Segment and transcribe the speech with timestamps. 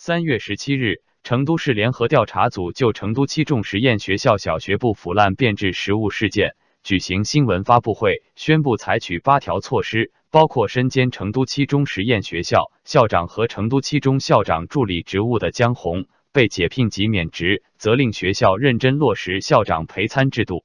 [0.00, 6.54] 三月十七日，成都市联合调查组就成都七中实验学校小学部腐烂变质食物事件
[6.84, 20.64] 举行新闻发布会，宣布采取八条措施，包括身兼成都七中实验学校校长和成都七中校长助理职务的江红被解聘及免职，责令学校认真落实校长陪餐制度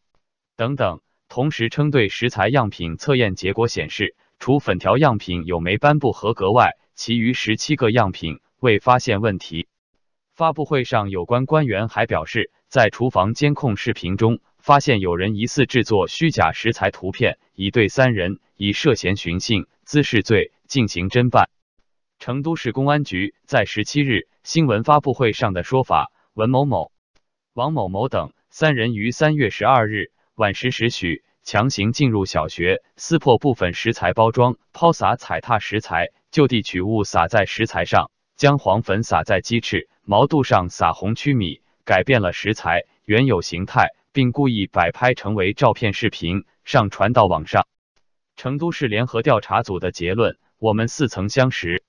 [0.55, 1.01] 等等。
[1.27, 8.37] 同时称，对食材样品测验结果显示，除粉条样品有霉斑不合格外，其余十七个样品。
[8.63, 9.67] 未发现问题。
[10.33, 21.49] 发布会上，有关官员还表示，在厨房监控视频中发现有人疑似制作虚假食材图片，已对三人以涉嫌寻衅滋事罪进行侦办。
[22.19, 26.93] 成都市公安局在十七日新闻发布会上的说法，文某某、
[27.53, 38.09] 王某某等三人于三月十二日晚十时许强行进入小学，撕破部分食材包装，抛洒踩踏食材，就地取物撒在食材上。
[38.35, 47.67] 将黄粉撒在鸡翅、毛肚上，撒红曲米，改变了食材原有形态，并故意摆拍成为照片、视频上传到网上。
[48.35, 51.83] 成都市联合调查组的结论：我们似曾相识。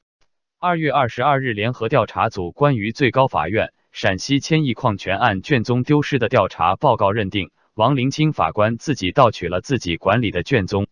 [0.59, 10.87] 二月二十二日，联合调查组关于最高法院陕西千亿矿权案卷宗丢失的调查报告认定，王林清法官自己盗取了自己管理的卷宗。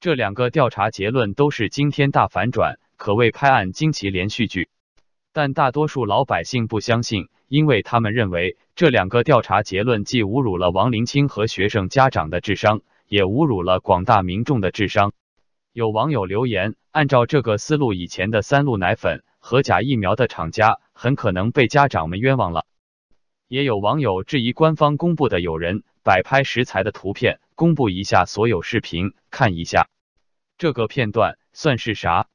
[0.00, 2.78] 这两个调查结论都是惊天大反转。
[3.02, 4.68] 可谓拍案惊奇连续剧，
[5.32, 15.12] 但大多数老百姓不相信，因为他们认为这两个调查结论既侮辱了王林清和学生家长的智商，也侮辱了广大民众的智商。
[15.72, 22.66] 有网友留言：按照这个思路，以前的三鹿奶粉和假疫苗的厂家很可能被家长们冤枉了。
[23.48, 29.88] 也有网友质疑官方公布的有人摆拍食材的图片，公布一下所有视频，看一下
[30.56, 32.28] 这个片段算是啥？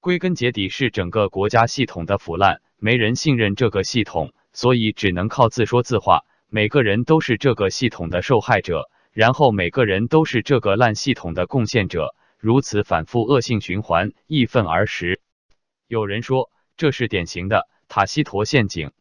[0.00, 6.24] 归根结底是整个国家系统的腐烂，没人信任这个系统，所以只能靠自说自话。
[6.48, 15.20] 每个人都是这个系统的受害者，然后每个人都是这个烂系统的贡献者，如此反复恶性循环，义愤而食。
[15.86, 18.92] 有人说这是典型的塔西佗陷阱。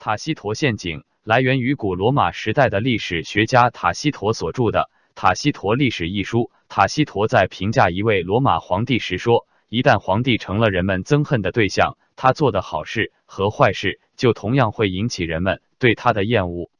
[0.00, 4.80] 塔西佗陷阱来源于古罗马时代的历史学家塔西佗所著的
[5.14, 6.50] 《塔西佗历史》一书。
[6.68, 9.46] 塔西佗在评价一位罗马皇帝时说。
[9.74, 16.70] 一旦皇帝成了人们憎恨的对象，他做的好事和坏事就同样会引起人们对他的厌恶。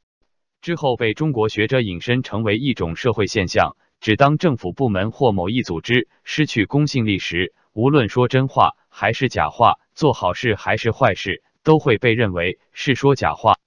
[0.61, 13.57] 之后被中国学者引申成为一种社会现象，只当政府部门或某一组织失去公信力时，无论说真话还是假话，做好事还是坏事，都会被认为是说假话、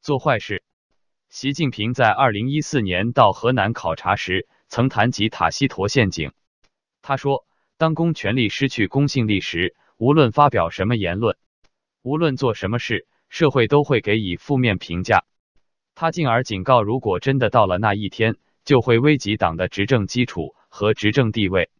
[0.00, 0.62] 做坏事。
[1.28, 6.30] 习近平在二零一四年到河南考察时，曾谈及塔西佗陷阱，
[7.02, 7.44] 他说。
[7.80, 11.38] 当公权力失去公信力时，无论发表什么言论，
[12.02, 15.24] 无论做什么事，社会都会给予负面评价。
[15.94, 18.36] 他进而警告，如果真的到了那一天，
[18.66, 21.70] 就会危及党的执政基础和执政地位。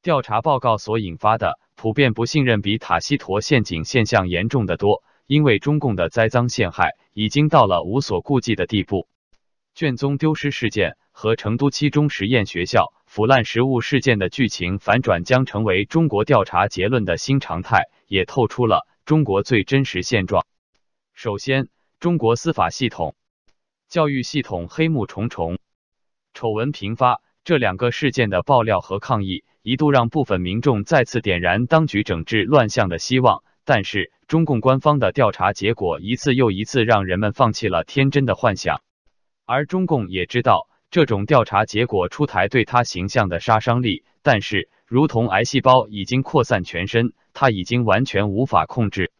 [0.00, 9.08] 调查报告所引发的普遍不信任，比塔西佗陷阱现象严重的多，因为中共的栽赃陷害已经到了无所顾忌的地步。
[9.74, 12.92] 卷宗丢失事件和成都七中实验学校。
[13.06, 20.44] 腐烂食物事件的剧情反转将成为中国调查结论的新常态，也透出了中国最真实现状。
[21.12, 21.68] 首先，
[22.00, 23.14] 中国司法系统、
[23.88, 25.58] 教育系统黑幕重重，
[26.34, 27.22] 丑闻频发。
[27.44, 33.44] 这两个事件的爆料和抗议，一度让部分民众再次点燃当局整治乱象的希望。
[33.64, 38.82] 但是，中共官方的调查结果一次又一次让人们放弃了天真的幻想，
[39.44, 40.68] 而中共也知道。
[40.94, 49.10] 这种调查结果出台对他形象的杀伤力，但是如同癌细胞已经扩散全身，他已经完全无法控制。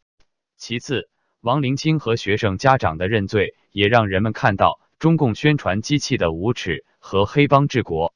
[0.56, 1.08] 其次，
[1.40, 8.14] 王林清和学生家长的认罪，也让人们看到中共宣传机器的无耻和黑帮治国。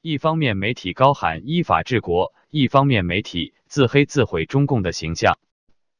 [0.00, 5.36] 一方面媒体高喊依法治国，一方面媒体自黑自毁中共的形象。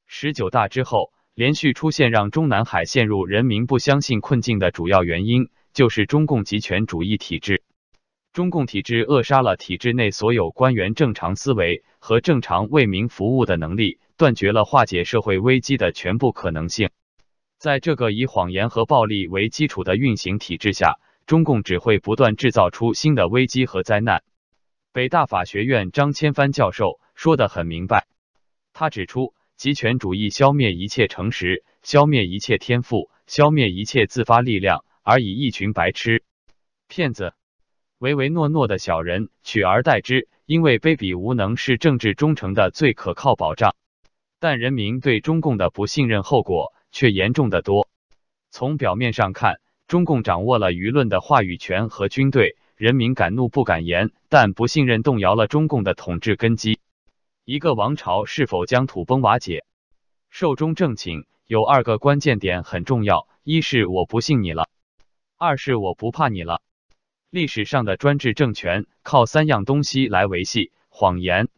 [0.06, 5.48] 十九大之后，连续出现让中南海陷入人民不相信困境的主要原因。
[5.74, 7.64] 就是中共集权主义体制，
[8.32, 16.90] 中共体制扼杀了体制内所有官员正常思维和正常为民服务的能力，断绝了化解社会危机的全部可能性。
[17.58, 24.22] 在这个以谎言和暴力为基础的运行体制下，中共只会不断制造出新的危机和灾难。
[24.92, 28.06] 北大法学院张千帆教授说的很明白，
[28.72, 34.84] 他指出，集权主义消灭一切诚实，消灭一切天赋，消灭一切自发力量。
[35.04, 36.24] 而以一群白痴、
[36.88, 37.34] 骗子、
[37.98, 43.76] 唯唯诺诺的小人取而代之，因为卑鄙无能是政治忠诚的最可靠保障。
[44.40, 47.86] 但人民对中共的不信任后果却严重的多。
[48.50, 56.80] 从表面上看，中共掌握了舆论的话语权和军队，人民敢怒不敢言，但不信任动摇了中共的统治根基。
[57.44, 59.66] 一个王朝是否将土崩瓦解，
[60.30, 64.68] 寿终正寝，有二个关键点很重要：一是我不信你了，
[65.44, 66.62] 二是我不怕你了。
[67.28, 71.48] 历史上的专制政权靠三样东西来维系：谎言、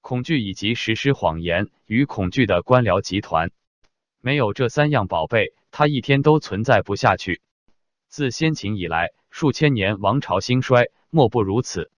[0.00, 3.52] 恐惧以及实施谎言与恐惧的官僚集团。
[4.20, 7.40] 没有这三样宝贝，它一天都存在不下去。
[8.08, 11.92] 自先秦以来，数千年王朝兴衰，莫不如此。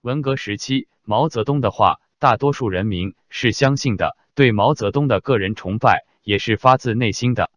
[0.00, 2.00] 文革时期，毛泽东的话。
[2.20, 7.48] 大多数人民是相信的，对毛泽东的个人崇拜也是发自内心的。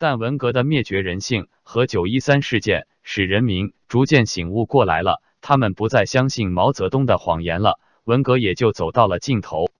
[0.00, 9.70] 但文革的灭绝人性和九一三事件使人民逐渐醒悟过来了，他们不再相信毛泽东的谎言了，文革也就走到了尽头。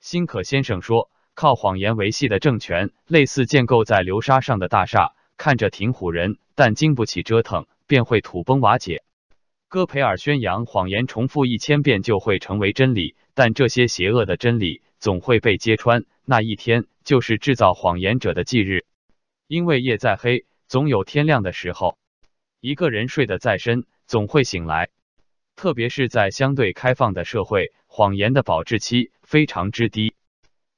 [0.00, 9.02] 辛可先生说，靠谎言维系的政权，类似建构在流沙上的大厦，看着挺唬人，但经不起折腾，便会土崩瓦解。
[9.68, 13.16] 戈培尔宣扬谎言，重复一千遍就会成为真理。
[13.32, 18.84] 但这些邪恶的真理总会被揭穿，那一天就是制造谎言者的忌日。
[19.46, 21.98] 因为夜再黑，总有天亮的时候。
[22.60, 24.90] 一个人睡得再深，总会醒来。
[25.56, 30.14] 特别是在相对开放的社会，谎言的保质期非常之低。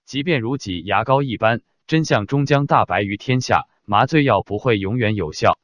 [0.05, 3.69] 即便如挤牙膏一般，真相终将大白于天下。
[3.89, 5.61] 麻醉药不会永远有效。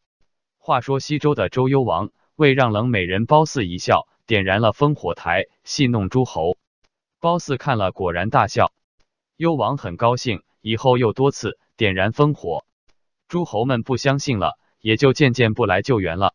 [0.56, 6.56] 话说西周的周幽王为让冷美人褒姒一笑，点燃了烽火台，戏弄诸侯。
[7.18, 8.72] 褒姒看了，果然大笑。
[9.36, 12.64] 幽王很高兴，以后又多次点燃烽火。
[13.32, 16.34] 诸侯们不相信了，也就渐渐不来救援了。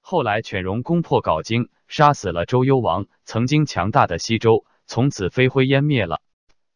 [0.00, 3.06] 后来犬戎攻破镐京，杀死了周幽王。
[3.24, 6.20] 曾经强大的西周，从此飞灰烟灭了。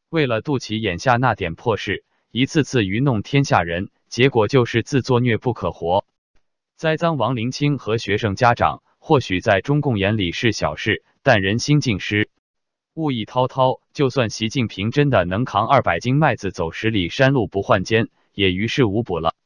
[0.09, 6.05] 为了肚脐眼下那点破事，一次次愚弄天下人，结果就是自作孽不可活。
[6.75, 12.31] 栽赃王陵卿和学生家长，或许在中共眼里是小事，但人心尽失。
[12.95, 19.37] 物意滔滔，就算习近平真的能扛二百斤麦子走十里山路不换肩，也于事无补了。